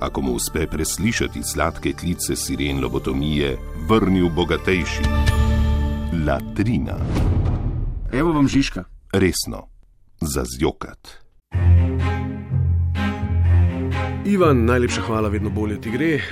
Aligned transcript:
ako 0.00 0.22
mu 0.22 0.32
uspe 0.32 0.66
preslišati 0.66 1.42
sladke 1.42 1.92
klice 1.92 2.36
siren 2.36 2.80
lobotomije, 2.80 3.56
vrnil 3.88 4.28
bogatejši. 4.28 5.02
Latrina, 6.26 6.96
Evo 8.12 8.32
vam 8.32 8.48
Žižka. 8.48 8.84
resno, 9.12 9.66
za 10.20 10.44
zjokat. 10.58 11.08
Ivan, 14.24 14.64
najlepša 14.64 15.00
hvala, 15.02 15.28
vedno 15.28 15.50
bolje 15.50 15.80
ti 15.80 15.90
gre, 15.90 16.14
eh, 16.14 16.22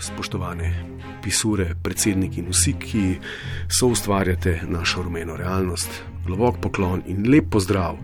spoštovane 0.00 0.84
pisure, 1.22 1.74
predsednik 1.82 2.38
in 2.38 2.48
vsi, 2.50 2.72
ki 2.72 3.18
so 3.68 3.86
ustvarjate 3.86 4.60
našo 4.68 5.02
rumeno 5.02 5.36
realnost. 5.36 6.02
Globok 6.26 6.56
poklon 6.60 7.02
in 7.06 7.30
lep 7.30 7.50
pozdrav. 7.50 7.96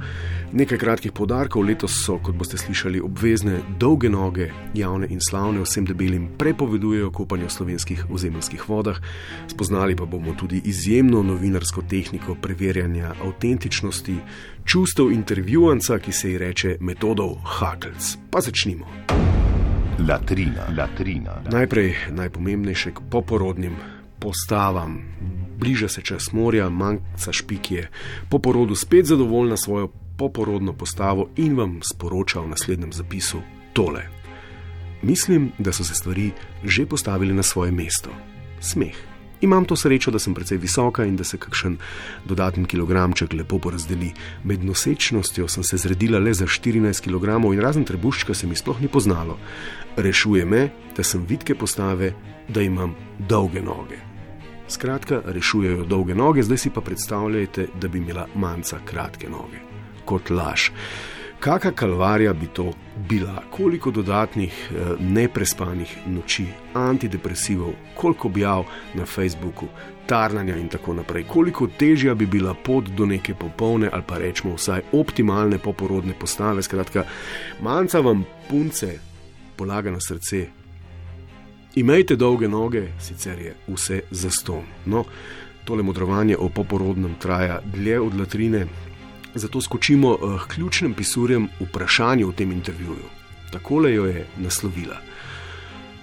Nekaj 0.52 0.78
kratkih 0.78 1.12
podarkov 1.12 1.62
letos 1.62 1.92
so, 2.02 2.16
kot 2.18 2.34
boste 2.34 2.58
slišali, 2.58 2.98
obvezne 3.00 3.60
dolge 3.78 4.08
noge, 4.10 4.48
javne 4.74 5.06
in 5.06 5.20
slavne, 5.22 5.62
vsem 5.62 5.84
debelim 5.86 6.24
prepovedujejo 6.38 7.12
kopanje 7.14 7.46
v 7.46 7.54
slovenskih 7.54 8.00
ozemeljskih 8.10 8.64
vodah. 8.68 8.98
Spoznali 9.46 9.94
pa 9.96 10.08
bomo 10.10 10.34
tudi 10.34 10.58
izjemno 10.64 11.22
novinarsko 11.22 11.84
tehniko 11.86 12.34
preverjanja 12.34 13.14
avtentičnosti, 13.22 14.16
čustev 14.64 15.12
intervjuvanca, 15.12 15.98
ki 15.98 16.12
se 16.12 16.32
ji 16.32 16.38
reče 16.38 16.76
metodov 16.80 17.38
Hakelc. 17.44 18.16
Pa 18.30 18.40
začnimo. 18.40 18.90
Latrina, 20.08 20.66
latrina. 20.78 21.38
Najprej 21.52 21.94
najpomembnejše 22.10 22.90
k 22.90 23.06
poporodnim 23.10 23.78
postavam. 24.18 24.98
Bliža 25.58 25.88
se 25.88 26.02
čas 26.02 26.32
morja, 26.32 26.70
manjka 26.70 27.32
špikje, 27.32 27.88
po 28.30 28.38
porodu 28.38 28.74
spet 28.74 29.06
zadovoljna 29.06 29.56
svojo 29.56 29.92
poporodno 30.20 30.72
postavo 30.72 31.30
in 31.36 31.56
vam 31.56 31.78
sporoča 31.82 32.40
v 32.40 32.52
naslednjem 32.52 32.92
zapisu 32.92 33.40
tole. 33.72 34.02
Mislim, 35.02 35.52
da 35.58 35.72
so 35.72 35.84
se 35.84 35.94
stvari 35.94 36.30
že 36.64 36.86
postavili 36.86 37.34
na 37.34 37.42
svoje 37.42 37.72
mesto. 37.72 38.10
Smeh. 38.60 38.96
Imam 39.40 39.64
to 39.64 39.76
srečo, 39.76 40.10
da 40.10 40.18
sem 40.18 40.34
precej 40.34 40.58
visoka 40.58 41.04
in 41.04 41.16
da 41.16 41.24
se 41.24 41.38
kakšen 41.40 41.78
dodaten 42.28 42.66
kilogramček 42.68 43.32
lepo 43.32 43.58
porazdeli. 43.58 44.12
Med 44.44 44.64
nosečnostjo 44.64 45.48
sem 45.48 45.64
se 45.64 45.76
zredila 45.76 46.18
le 46.18 46.34
za 46.34 46.44
14 46.44 47.00
kg 47.00 47.54
in 47.54 47.60
razen 47.60 47.84
trebuščka 47.84 48.34
se 48.34 48.46
mi 48.46 48.56
sploh 48.56 48.80
ni 48.80 48.88
poznalo. 48.88 49.38
Rešuje 49.96 50.44
me, 50.44 50.68
da 50.96 51.02
sem 51.02 51.24
vitke 51.28 51.54
postave, 51.54 52.12
da 52.48 52.60
imam 52.60 52.94
dolge 53.18 53.62
noge. 53.62 53.96
Skratka, 54.68 55.22
rešujejo 55.24 55.84
dolge 55.84 56.14
noge, 56.14 56.42
zdaj 56.42 56.58
si 56.58 56.70
pa 56.70 56.80
predstavljajte, 56.80 57.66
da 57.80 57.88
bi 57.88 57.98
imela 57.98 58.28
manjca 58.34 58.84
kratke 58.84 59.30
noge. 59.30 59.64
Kot 60.10 60.30
laž. 60.30 60.70
Kakšna 61.40 61.70
kalvarija 61.72 62.32
bi 62.32 62.46
to 62.46 62.72
bila, 63.08 63.42
koliko 63.50 63.90
dodatnih 63.90 64.52
eh, 64.70 64.90
neprespanih 65.00 65.96
noči, 66.06 66.46
antidepresivov, 66.74 67.72
koliko 67.94 68.28
objav 68.28 68.64
na 68.94 69.06
Facebooku, 69.06 69.66
tarnanja 70.06 70.56
in 70.56 70.68
tako 70.68 70.94
naprej, 70.94 71.24
koliko 71.24 71.68
težja 71.78 72.14
bi 72.14 72.26
bila 72.26 72.54
pot 72.54 72.88
do 72.96 73.06
neke 73.06 73.34
popolne 73.34 73.88
ali 73.92 74.02
pa 74.06 74.18
rečemo 74.18 74.54
vsaj 74.54 74.82
optimalne 74.92 75.58
poporodne 75.58 76.14
postave. 76.18 76.62
Skratka, 76.62 77.04
manjca 77.62 78.00
vam 78.00 78.24
punce 78.50 78.98
polaga 79.56 79.90
na 79.90 80.00
srce. 80.00 80.46
Imejte 81.74 82.16
dolge 82.16 82.48
noge, 82.48 82.88
sicer 82.98 83.38
je 83.38 83.54
vse 83.68 84.00
zaston. 84.10 84.64
No, 84.86 85.04
tole 85.64 85.82
modrovanje 85.82 86.36
o 86.36 86.48
poporodnem 86.48 87.14
traja 87.22 87.60
dlje 87.64 88.00
od 88.00 88.20
latrine, 88.20 88.66
zato 89.34 89.60
skočimo 89.60 90.12
eh, 90.12 90.38
k 90.44 90.54
ključnim 90.54 90.94
pisurjem 90.94 91.48
vprašanju 91.60 92.28
v 92.28 92.34
tem 92.34 92.52
intervjuju. 92.52 93.08
Takole 93.50 93.94
jo 93.94 94.04
je 94.04 94.26
naslovila. 94.38 94.96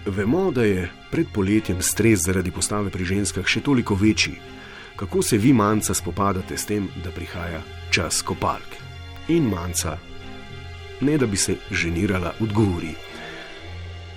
Vemo, 0.05 0.51
da 0.51 0.63
je 0.63 0.89
pred 1.11 1.27
poletjem 1.33 1.81
stres 1.81 2.19
zaradi 2.25 2.51
postave 2.51 2.89
pri 2.89 3.05
ženskah 3.05 3.47
še 3.47 3.61
toliko 3.61 3.95
večji. 3.95 4.35
Kako 4.95 5.21
se 5.21 5.37
vi, 5.37 5.53
manjca, 5.53 5.93
spopadate 5.93 6.57
s 6.57 6.65
tem, 6.65 6.87
da 7.03 7.11
prihaja 7.11 7.61
čas 7.91 8.21
kopalk? 8.21 8.79
In 9.27 9.49
manjca, 9.51 9.97
ne 11.01 11.17
da 11.17 11.27
bi 11.27 11.37
se 11.37 11.57
ženirala, 11.71 12.33
odgovori. 12.39 12.95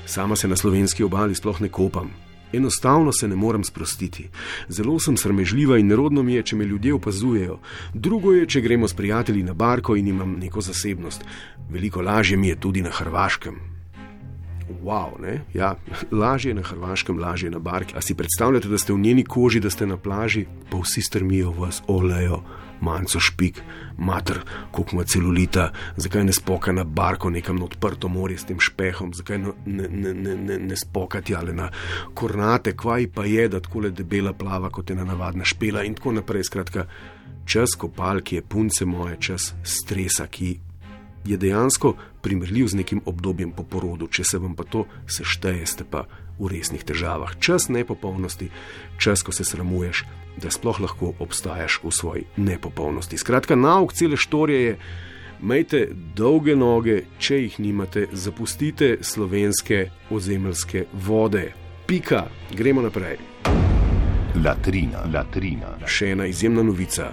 Sama 0.06 0.36
se 0.36 0.48
na 0.48 0.56
slovenski 0.56 1.04
obali 1.04 1.34
sploh 1.34 1.60
ne 1.60 1.68
kopam. 1.68 2.14
Enostavno 2.52 3.12
se 3.12 3.28
ne 3.28 3.36
morem 3.36 3.64
sprostiti. 3.64 4.28
Zelo 4.68 4.98
sem 5.00 5.16
sramežljiva 5.16 5.78
in 5.78 5.86
nerodno 5.86 6.22
mi 6.22 6.34
je, 6.34 6.42
če 6.42 6.56
me 6.56 6.64
ljudje 6.64 6.94
opazujejo. 6.94 7.58
Drugo 7.94 8.32
je, 8.32 8.46
če 8.46 8.60
gremo 8.60 8.88
s 8.88 8.94
prijatelji 8.94 9.42
na 9.42 9.54
barko 9.54 9.96
in 9.96 10.08
imam 10.08 10.32
neko 10.38 10.60
zasebnost. 10.60 11.24
Veliko 11.70 12.02
lažje 12.02 12.36
mi 12.36 12.48
je 12.48 12.60
tudi 12.60 12.82
na 12.82 12.90
Hrvaškem. 12.90 13.60
Wow? 14.82 15.38
Ja, 15.54 15.74
lažje 16.22 16.50
je 16.50 16.54
na 16.54 16.62
Hrvaškem, 16.62 17.18
lažje 17.18 17.46
je 17.46 17.50
na 17.50 17.58
barki. 17.58 17.94
A 17.96 18.00
si 18.00 18.14
predstavljate, 18.14 18.68
da 18.68 18.78
ste 18.78 18.92
v 18.92 18.98
njeni 18.98 19.24
koži, 19.24 19.60
da 19.60 19.70
ste 19.70 19.86
na 19.86 19.96
plaži, 19.96 20.46
pa 20.70 20.78
vsi 20.78 21.02
strmijo 21.02 21.50
vas, 21.50 21.82
olejo, 21.86 22.42
manjco 22.80 23.20
špik, 23.20 23.62
mater, 23.98 24.40
koliko 24.70 24.96
ima 24.96 25.04
celulita, 25.04 25.70
zakaj 25.96 26.24
ne 26.24 26.32
spoka 26.32 26.72
na 26.72 26.84
barko 26.84 27.30
nekam 27.30 27.56
na 27.56 27.64
odprto 27.64 28.08
morje 28.08 28.38
s 28.38 28.48
tem 28.48 28.60
špehom, 28.60 29.14
zakaj 29.14 29.38
ne, 29.38 29.52
ne, 29.66 29.88
ne, 29.88 30.14
ne, 30.14 30.36
ne, 30.36 30.58
ne 30.58 30.76
spokati 30.76 31.34
ali 31.34 31.52
na 31.52 31.70
kornate, 32.14 32.76
kvaj 32.76 33.06
pa 33.14 33.24
je, 33.24 33.48
da 33.48 33.60
tako 33.60 33.80
le 33.80 33.90
debela 33.90 34.32
plava 34.32 34.70
kot 34.70 34.90
ena 34.90 35.04
navadna 35.04 35.44
špela 35.44 35.84
in 35.84 35.94
tako 35.94 36.12
naprej. 36.12 36.44
Skratka, 36.50 36.86
čas 37.44 37.76
kopalki 37.78 38.36
je 38.36 38.42
punce 38.42 38.84
moje, 38.84 39.16
čas 39.20 39.54
stresa, 39.62 40.26
ki 40.26 40.58
je 41.24 41.36
dejansko 41.36 41.94
primerljiv 42.22 42.66
z 42.66 42.80
nekim 42.80 43.00
obdobjem 43.04 43.52
po 43.52 43.64
porodu. 43.64 44.08
Če 44.08 44.24
se 44.24 44.38
vam 44.38 44.56
pa 44.56 44.64
to 44.64 44.86
sešteje, 45.06 45.66
ste 45.66 45.84
pa 45.84 46.06
v 46.40 46.50
resnih 46.56 46.84
težavah. 46.84 47.36
Čas 47.38 47.68
nepopolnosti, 47.68 48.48
čas, 48.98 49.22
ko 49.22 49.32
se 49.32 49.44
sramuješ, 49.44 50.04
da 50.40 50.50
sploh 50.50 50.80
lahko 50.80 51.12
obstajaš 51.20 51.80
v 51.84 51.92
svoji 51.92 52.24
nepopolnosti. 52.36 53.18
Skratka, 53.20 53.56
nauk 53.56 53.92
cele 53.92 54.16
štorije 54.16 54.60
je. 54.64 54.76
Majte 55.40 55.86
dolge 56.16 56.52
noge, 56.56 56.98
če 57.18 57.38
jih 57.46 57.54
nimate, 57.64 58.06
zapustite 58.12 58.98
slovenske 59.00 59.86
ozemeljske 60.12 60.84
vode. 60.92 61.46
Pika, 61.88 62.26
gremo 62.52 62.84
naprej. 62.84 63.16
Latrina, 64.44 65.06
latrina. 65.08 65.72
Še 65.88 66.12
ena 66.12 66.28
izjemna 66.28 66.62
novica. 66.62 67.08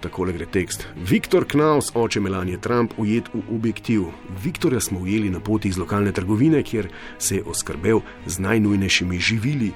Takole 0.00 0.32
gre 0.32 0.46
tekst. 0.48 0.86
Viktor 0.96 1.44
Knaus, 1.44 1.90
oče 1.94 2.20
Melanie 2.20 2.56
Trump, 2.56 2.94
ujet 2.96 3.28
v 3.34 3.42
objektiv. 3.52 4.06
Viktorja 4.44 4.80
smo 4.80 5.00
ujeli 5.00 5.30
na 5.30 5.40
poti 5.40 5.68
iz 5.68 5.78
lokalne 5.78 6.12
trgovine, 6.12 6.62
kjer 6.62 6.88
se 7.18 7.36
je 7.36 7.44
oskrbel 7.44 8.00
z 8.26 8.38
najnujnejšimi 8.38 9.18
živili. 9.20 9.72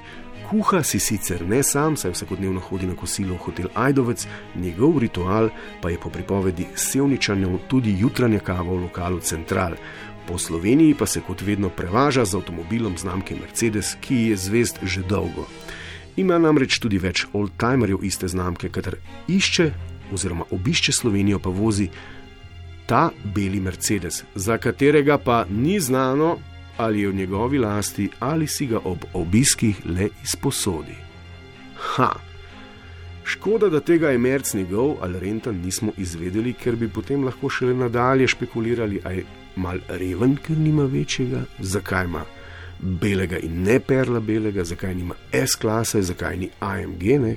Kuha 0.49 0.83
si 0.83 0.99
sicer 0.99 1.45
ne 1.45 1.63
sam, 1.63 1.97
saj 1.97 2.11
vsakodnevno 2.17 2.59
hodi 2.59 2.89
na 2.89 2.95
kosilo 2.97 3.35
v 3.35 3.43
hotel 3.45 3.69
Ajdovec, 3.73 4.27
njegov 4.55 4.97
ritual 4.99 5.49
pa 5.81 5.89
je 5.89 6.01
po 6.01 6.09
pripovedi 6.09 6.67
Sevničanjev 6.75 7.59
tudi 7.67 7.93
jutranja 7.99 8.39
kava 8.39 8.73
v 8.73 8.81
lokalu 8.89 9.19
Central. 9.19 9.77
Po 10.27 10.37
Sloveniji 10.37 10.95
pa 10.97 11.05
se 11.05 11.21
kot 11.21 11.41
vedno 11.41 11.69
prevaža 11.69 12.25
z 12.25 12.35
avtomobilom 12.35 12.97
znamke 12.97 13.35
Mercedes, 13.35 13.97
ki 14.01 14.15
je 14.15 14.37
zvest 14.37 14.79
že 14.81 15.01
dolgo. 15.01 15.45
Ima 16.17 16.37
namreč 16.39 16.79
tudi 16.79 16.97
več 16.97 17.27
oldtimerjev 17.33 18.01
iste 18.01 18.27
znamke, 18.27 18.69
katero 18.69 18.97
išče 19.27 19.94
oziroma 20.13 20.45
obišče 20.51 20.91
Slovenijo, 20.91 21.39
pa 21.39 21.49
vozi 21.49 21.89
ta 22.85 23.09
beli 23.35 23.59
Mercedes, 23.59 24.23
za 24.35 24.57
katerega 24.57 25.17
pa 25.17 25.45
ni 25.49 25.79
znano, 25.79 26.37
ali 26.77 27.01
je 27.01 27.09
v 27.09 27.15
njegovi 27.15 27.57
lasti 27.57 28.09
ali 28.19 28.47
si 28.47 28.65
ga 28.65 28.79
ob 28.83 29.05
obiskih 29.13 29.85
le 29.85 30.09
izposodi. 30.23 30.95
Ha! 31.75 32.11
Škoda, 33.25 33.69
da 33.69 33.79
tega 33.79 34.09
je 34.09 34.17
Merc 34.17 34.53
njegov 34.53 34.95
ali 35.01 35.19
Rentan 35.19 35.55
nismo 35.55 35.91
izvedeli, 35.97 36.53
ker 36.53 36.75
bi 36.75 36.89
potem 36.89 37.23
lahko 37.23 37.49
še 37.49 37.65
nadalje 37.73 38.27
špekulirali, 38.27 39.01
aj 39.03 39.23
mal 39.55 39.79
reven, 39.89 40.37
ker 40.37 40.57
nima 40.57 40.85
večjega, 40.85 41.41
zakaj 41.59 42.05
ima 42.05 42.21
belega 42.79 43.37
in 43.37 43.63
ne 43.63 43.79
perla 43.79 44.19
belega, 44.19 44.63
zakaj 44.63 44.95
nima 44.95 45.15
S-klase, 45.31 46.01
zakaj 46.01 46.37
ni 46.37 46.49
AMG, 46.59 47.03
ne, 47.19 47.35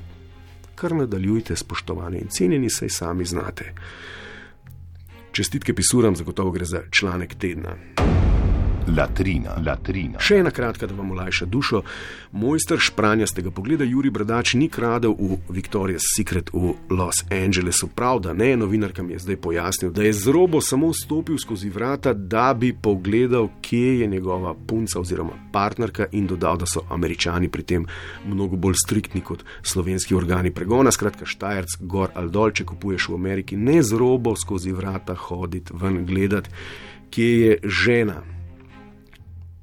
kar 0.79 0.95
nadaljujte, 0.95 1.57
spoštovani 1.57 2.19
in 2.19 2.29
cenjeni, 2.29 2.71
saj 2.71 2.89
sami 2.89 3.25
znate. 3.25 3.73
Čestitke 5.33 5.75
pisuram, 5.75 6.17
zagotovo 6.17 6.51
gre 6.51 6.65
za 6.65 6.83
članek 6.91 7.35
tedna. 7.35 7.77
Latrina, 8.97 9.53
latrina. 9.61 10.21
Še 10.23 10.39
ena 10.41 10.51
kratka, 10.55 10.87
da 10.89 10.95
vam 10.97 11.11
olajša 11.13 11.47
dušo. 11.51 11.83
Mojster 12.33 12.81
špranjastega 12.81 13.51
pogleda 13.53 13.85
Juri 13.85 14.11
Bradač 14.11 14.55
ni 14.57 14.69
kradel 14.73 15.13
v 15.19 15.37
Victoria's 15.53 16.07
Secret 16.15 16.49
v 16.55 16.73
Los 16.91 17.21
Angelesu. 17.35 17.91
Prav, 17.93 18.23
da 18.25 18.33
ne, 18.33 18.55
novinarka 18.57 19.03
mi 19.05 19.13
je 19.13 19.25
zdaj 19.27 19.37
pojasnil, 19.45 19.93
da 19.93 20.07
je 20.07 20.15
z 20.17 20.33
robo 20.33 20.61
samo 20.65 20.93
stopil 20.97 21.37
skozi 21.39 21.69
vrata, 21.71 22.15
da 22.15 22.55
bi 22.55 22.73
pogledal, 22.73 23.51
kje 23.61 24.01
je 24.01 24.07
njegova 24.07 24.55
punca 24.55 25.01
oziroma 25.01 25.37
partnerka 25.53 26.09
in 26.13 26.27
dodal, 26.27 26.57
da 26.63 26.67
so 26.67 26.85
američani 26.89 27.53
pri 27.53 27.63
tem 27.63 27.87
mnogo 28.27 28.57
bolj 28.57 28.81
striktni 28.85 29.21
kot 29.21 29.45
slovenski 29.63 30.17
organi 30.17 30.55
pregona. 30.55 30.93
Skratka, 30.95 31.29
Štajerc, 31.29 31.77
gor 31.81 32.17
ali 32.17 32.33
dol, 32.33 32.57
če 32.57 32.65
kupuješ 32.73 33.11
v 33.13 33.21
Ameriki, 33.21 33.57
ne 33.57 33.83
z 33.83 34.01
robo 34.01 34.33
skozi 34.37 34.73
vrata 34.73 35.15
hoditi 35.29 35.77
ven 35.77 36.05
gledati, 36.09 36.51
kje 37.13 37.31
je 37.41 37.61
žena 37.65 38.23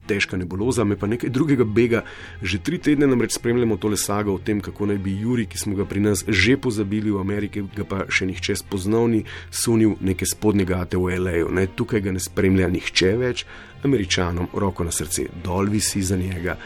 težka 0.08 0.38
nebuloza, 0.38 0.84
me 0.84 0.98
pa 0.98 1.08
nekaj 1.08 1.30
drugega 1.30 1.66
bega. 1.66 2.04
Že 2.42 2.62
tri 2.64 2.80
tedne 2.80 3.08
namreč 3.08 3.38
spremljamo 3.40 3.78
tole 3.78 3.98
sago 3.98 4.36
o 4.36 4.42
tem, 4.42 4.62
kako 4.62 4.90
naj 4.92 4.98
bi 4.98 5.18
Juri, 5.20 5.46
ki 5.46 5.58
smo 5.58 5.76
ga 5.76 5.86
pri 5.86 6.00
nas 6.00 6.26
že 6.28 6.58
pozabili 6.58 7.12
v 7.12 7.22
Ameriki, 7.22 7.66
ga 7.76 7.86
pa 7.88 8.06
še 8.10 8.30
nihče 8.30 8.56
spoznavni, 8.62 9.24
sunil 9.52 9.98
neke 10.02 10.26
spodnje 10.26 10.66
gate 10.66 10.98
v 10.98 11.16
L.A.U. 11.20 11.54
Ne, 11.54 11.68
tukaj 11.68 12.04
ga 12.06 12.16
ne 12.16 12.22
spremlja 12.24 12.70
nihče 12.72 13.16
več, 13.20 13.46
američanom 13.86 14.48
roko 14.54 14.84
na 14.84 14.92
srce, 14.92 15.28
dol 15.44 15.70
visi 15.70 16.02
za 16.02 16.18
njega. 16.18 16.58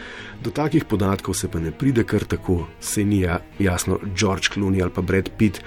Do 0.44 0.52
takih 0.52 0.86
podatkov 0.86 1.36
se 1.36 1.52
pa 1.52 1.60
ne 1.60 1.72
pride 1.72 2.04
kar 2.04 2.24
tako, 2.24 2.68
se 2.80 3.04
ni 3.04 3.22
ja, 3.22 3.40
jasno 3.60 4.00
George 4.16 4.48
Clooney 4.54 4.82
ali 4.82 4.92
pa 4.96 5.02
Brad 5.02 5.30
Pitt. 5.38 5.62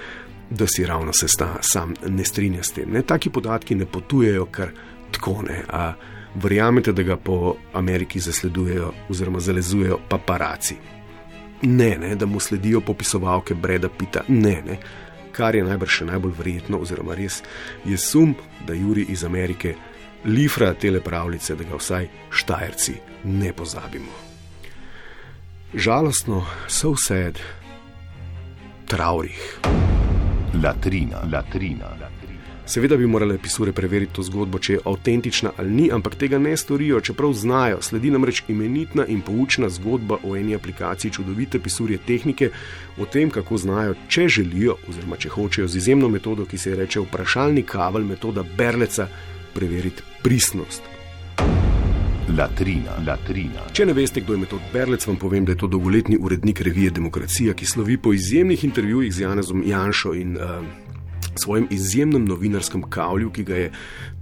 Da 0.51 0.67
si 0.69 0.85
ravno 0.87 1.13
se 1.13 1.29
sta, 1.29 1.57
sam 1.61 1.95
ne 2.09 2.25
strinja 2.25 2.63
s 2.63 2.73
tem. 2.77 2.91
Ne? 2.93 3.03
Taki 3.03 3.31
podatki 3.31 3.75
ne 3.75 3.87
potujejo 3.87 4.47
kar 4.53 4.73
tako 5.11 5.43
ne. 5.49 5.63
A, 5.69 5.93
verjamete, 6.35 6.93
da 6.93 7.03
ga 7.03 7.17
po 7.17 7.57
Ameriki 7.73 8.21
zasledujejo 8.21 8.93
oziroma 9.09 9.41
zalezujejo 9.41 9.99
paparaci. 10.09 10.77
Ne, 11.63 11.97
ne, 11.99 12.15
da 12.17 12.27
mu 12.27 12.41
sledijo 12.41 12.81
popisovalke 12.81 13.55
Breda 13.55 13.89
Pita, 13.89 14.25
ne, 14.29 14.63
ne. 14.67 14.79
Kar 15.33 15.55
je 15.55 15.65
najbrž 15.65 15.99
še 15.99 16.05
najbolj 16.05 16.33
verjetno, 16.39 16.81
oziroma 16.83 17.15
res 17.15 17.43
je 17.85 17.97
sum, 17.97 18.35
da 18.67 18.75
Juri 18.75 19.07
iz 19.09 19.25
Amerike 19.25 19.75
lifra 20.25 20.75
te 20.75 21.01
pravljice, 21.01 21.55
da 21.55 21.65
ga 21.65 21.77
vsaj 21.77 22.09
štajerci 22.31 22.95
ne 23.25 23.53
pozabimo. 23.53 24.13
Žalostno, 25.75 26.45
so 26.69 26.93
vse, 26.93 27.33
traurih. 28.87 29.59
Latrina, 30.63 31.23
latrina, 31.33 31.89
latrina. 31.89 32.22
Seveda 32.67 32.97
bi 32.97 33.07
morale 33.07 33.39
pisure 33.39 33.73
preveriti 33.73 34.15
to 34.15 34.23
zgodbo, 34.23 34.59
če 34.59 34.73
je 34.73 34.81
avtentična 34.87 35.51
ali 35.59 35.71
ni, 35.71 35.89
ampak 35.93 36.15
tega 36.15 36.39
ne 36.39 36.57
storijo, 36.57 37.01
čeprav 37.01 37.33
znajo. 37.35 37.83
Sledi 37.83 38.11
namreč 38.11 38.45
imenitna 38.49 39.07
in 39.07 39.21
poučna 39.21 39.69
zgodba 39.69 40.21
o 40.23 40.37
eni 40.37 40.55
aplikaciji 40.55 41.11
čudovite 41.11 41.59
pisurje 41.59 41.99
tehnike, 42.07 42.51
o 42.99 43.07
tem, 43.07 43.31
kako 43.31 43.59
znajo, 43.59 43.99
če 44.09 44.29
želijo, 44.29 44.77
oziroma 44.89 45.19
če 45.19 45.35
hočejo 45.35 45.69
z 45.69 45.83
izjemno 45.83 46.09
metodo, 46.09 46.47
ki 46.47 46.59
se 46.59 46.71
je 46.71 46.79
reče 46.85 47.03
vprašalni 47.03 47.67
kavelj, 47.67 48.07
metoda 48.15 48.47
Berleca, 48.57 49.09
preveriti 49.55 50.03
pristnost. 50.23 50.93
Latrina, 52.39 52.95
latrina. 53.07 53.67
Če 53.75 53.85
ne 53.91 53.97
veste, 53.97 54.23
kdo 54.23 54.37
je 54.37 54.45
metod 54.45 54.63
Berlec, 54.73 55.05
vam 55.09 55.19
povem, 55.19 55.45
da 55.45 55.53
je 55.53 55.59
to 55.65 55.69
dolgoletni 55.69 56.17
urednik 56.17 56.63
revije 56.63 56.95
Demokracija, 56.95 57.55
ki 57.59 57.67
slovi 57.67 57.99
po 57.99 58.13
izjemnih 58.15 58.65
intervjujih 58.65 59.13
z 59.13 59.27
Janezom 59.27 59.65
Janšo 59.67 60.15
in 60.15 60.39
uh, 60.39 60.63
svojem 61.37 61.67
izjemnem 61.71 62.25
novinarskem 62.25 62.83
kavlju, 62.83 63.31
ki 63.31 63.45
ga 63.45 63.57
je 63.57 63.73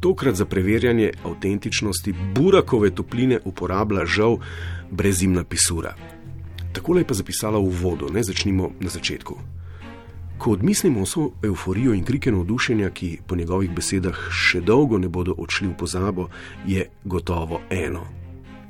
tokrat 0.01 0.35
za 0.35 0.45
preverjanje 0.45 1.13
avtentičnosti 1.25 2.15
Burakove 2.35 2.91
topline 2.91 3.41
uporabljala 3.45 4.07
žal 4.07 4.39
brezimna 4.91 5.45
pisura. 5.45 5.95
Tako 6.73 6.99
je 6.99 7.05
pa 7.05 7.15
zapisala 7.15 7.59
v 7.59 7.69
vodu, 7.83 8.07
ne 8.13 8.23
začnimo 8.23 8.71
na 8.81 8.89
začetku. 8.89 9.35
Ko 10.39 10.53
odmislimo 10.53 11.03
vso 11.03 11.31
euforijo 11.45 11.95
in 11.95 12.05
krike 12.05 12.33
navdušenja, 12.33 12.91
ki 12.91 13.19
po 13.27 13.37
njegovih 13.37 13.71
besedah 13.71 14.17
še 14.33 14.61
dolgo 14.61 14.99
ne 14.99 15.09
bodo 15.09 15.35
odšli 15.37 15.69
v 15.69 15.77
pozabo, 15.77 16.29
je 16.67 16.87
gotovo 17.05 17.61
eno. 17.71 18.07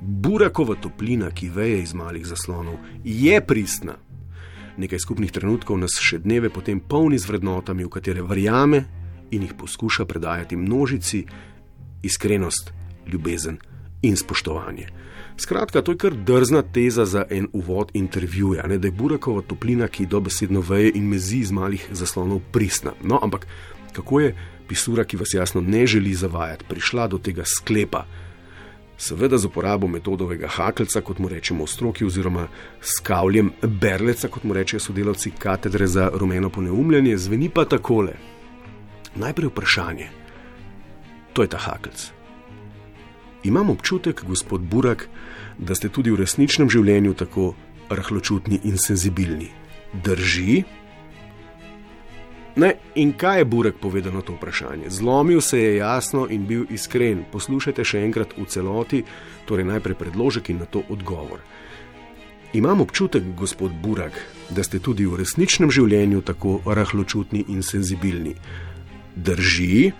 Burakova 0.01 0.75
toplina, 0.75 1.31
ki 1.31 1.53
veje 1.55 1.83
iz 1.83 1.95
malih 1.95 2.27
zaslonov, 2.27 2.81
je 3.05 3.41
pristna 3.41 3.95
nekaj 4.81 4.99
skupnih 4.99 5.33
trenutkov 5.33 5.79
nas 5.79 5.99
še 6.01 6.19
dneve 6.25 6.51
potem 6.51 6.81
polni 6.81 7.19
z 7.19 7.29
vrednotami, 7.29 7.85
v 7.85 7.93
katere 7.93 8.25
verjame 8.25 8.85
in 9.31 9.45
jih 9.45 9.55
poskuša 9.55 10.07
predajati 10.09 10.57
množici 10.57 11.25
iskrenost, 12.03 12.73
ljubezen 13.07 13.59
in 14.03 14.17
spoštovanje. 14.17 14.89
Skratka, 15.41 15.83
to 15.83 15.93
je 15.93 16.01
kar 16.01 16.15
drzna 16.15 16.63
teza 16.63 17.05
za 17.05 17.25
en 17.31 17.49
uvod 17.53 17.91
intervjuja, 17.95 18.67
ne, 18.69 18.79
da 18.79 18.89
je 18.89 18.93
Burakova 18.93 19.43
toplina, 19.43 19.89
ki 19.89 20.07
dobesedno 20.07 20.61
veje 20.61 20.93
in 20.95 21.09
mezi 21.09 21.39
iz 21.41 21.53
malih 21.53 21.87
zaslonov, 21.93 22.43
pristna. 22.53 22.93
No, 23.03 23.21
ampak 23.23 23.47
kako 23.93 24.21
je 24.21 24.35
pisura, 24.69 25.05
ki 25.05 25.17
vas 25.17 25.33
jasno 25.35 25.61
ne 25.61 25.87
želi 25.87 26.15
zavajati, 26.15 26.65
prišla 26.69 27.09
do 27.09 27.19
tega 27.19 27.45
sklepa? 27.47 28.05
Seveda 29.01 29.39
z 29.39 29.49
uporabo 29.49 29.89
metodovega 29.89 30.49
hakelca, 30.49 31.01
kot 31.01 31.19
mu 31.19 31.29
rečemo 31.29 31.65
v 31.65 31.73
stroki, 31.73 32.05
oziroma 32.05 32.49
s 32.81 33.01
kavljem 33.01 33.53
berleca, 33.63 34.29
kot 34.29 34.45
mu 34.45 34.55
rečejo 34.55 34.81
sodelavci 34.81 35.33
katedre 35.39 35.87
za 35.87 36.11
rumeno 36.15 36.51
poneumljanje, 36.51 37.17
zveni 37.17 37.49
pa 37.49 37.65
takole. 37.65 38.13
Najprej 39.17 39.49
vprašanje. 39.49 40.09
To 41.33 41.43
je 41.43 41.49
ta 41.49 41.59
hakelc. 41.59 42.11
Imam 43.45 43.71
občutek, 43.71 44.25
gospod 44.29 44.61
Burak, 44.61 45.09
da 45.59 45.75
ste 45.75 45.89
tudi 45.89 46.13
v 46.13 46.21
resničnem 46.21 46.69
življenju 46.71 47.15
tako 47.17 47.55
rahločutni 47.89 48.61
in 48.69 48.77
senzibilni. 48.77 49.49
Drži? 50.05 50.63
Ne, 52.57 52.75
in 52.95 53.13
kaj 53.13 53.39
je 53.39 53.45
Burek 53.45 53.77
povedal 53.79 54.13
na 54.13 54.23
to 54.23 54.35
vprašanje? 54.35 54.91
Zlomil 54.91 55.41
se 55.41 55.59
je 55.59 55.77
jasno 55.77 56.27
in 56.31 56.47
bil 56.47 56.67
iskren. 56.71 57.23
Poslušajte 57.33 57.85
še 57.85 58.03
enkrat 58.03 58.35
v 58.35 58.47
celoti, 58.51 59.05
torej 59.47 59.69
najprej 59.71 59.95
predložek 59.95 60.51
in 60.51 60.59
na 60.59 60.67
to 60.67 60.83
odgovor. 60.91 61.39
Imam 62.53 62.81
občutek, 62.81 63.23
gospod 63.39 63.71
Burak, 63.71 64.13
da 64.51 64.67
ste 64.67 64.83
tudi 64.83 65.07
v 65.07 65.23
resničnem 65.23 65.71
življenju 65.71 66.25
tako 66.27 66.59
rahločutni 66.67 67.45
in 67.55 67.63
senzibilni. 67.63 68.35
Drži? 69.15 69.93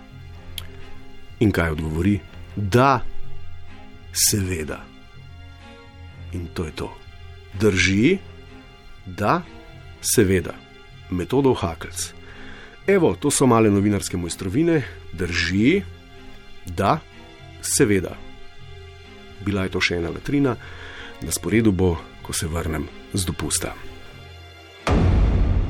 In 1.39 1.55
kaj 1.55 1.71
odgovori? 1.79 2.19
Da, 2.55 2.99
seveda. 4.11 4.83
In 6.35 6.51
to 6.51 6.67
je 6.67 6.75
to. 6.75 6.91
Drži? 7.55 8.19
Da, 9.07 9.39
seveda. 10.03 10.59
Metodov 11.09 11.63
Hakelc. 11.63 12.20
Evo, 12.87 13.15
to 13.15 13.31
so 13.31 13.45
male 13.45 13.69
novinarske 13.69 14.17
mojstrovine, 14.17 14.81
drži, 15.13 15.81
da, 16.65 16.99
seveda. 17.61 18.15
Bila 19.45 19.63
je 19.63 19.73
to 19.75 19.81
še 19.81 19.99
ena 20.01 20.09
latrina, 20.09 20.55
na 21.21 21.31
sporedu 21.31 21.71
bo, 21.71 21.93
ko 22.21 22.33
se 22.33 22.49
vrnem 22.49 22.87
z 23.13 23.25
dopusta. 23.25 23.73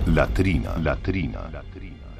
Latrina, 0.08 0.78
latrina, 0.80 1.50
latrina. 1.54 2.11